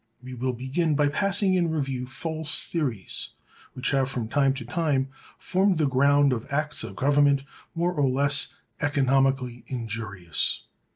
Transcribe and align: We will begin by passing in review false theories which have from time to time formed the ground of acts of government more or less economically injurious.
We 0.23 0.33
will 0.33 0.53
begin 0.53 0.95
by 0.95 1.09
passing 1.09 1.53
in 1.53 1.69
review 1.69 2.07
false 2.07 2.63
theories 2.63 3.33
which 3.73 3.91
have 3.91 4.09
from 4.09 4.29
time 4.29 4.55
to 4.55 4.65
time 4.65 5.09
formed 5.37 5.75
the 5.77 5.85
ground 5.87 6.33
of 6.33 6.51
acts 6.51 6.83
of 6.83 6.95
government 6.95 7.43
more 7.75 7.93
or 7.93 8.09
less 8.09 8.55
economically 8.81 9.63
injurious. 9.67 10.63